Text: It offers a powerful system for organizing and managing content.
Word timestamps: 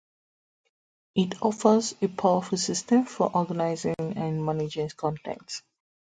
It 1.13 1.39
offers 1.43 1.93
a 2.01 2.07
powerful 2.07 2.57
system 2.57 3.05
for 3.05 3.29
organizing 3.37 3.93
and 3.99 4.43
managing 4.43 4.89
content. 4.97 5.61